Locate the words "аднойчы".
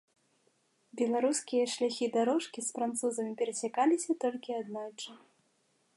4.61-5.11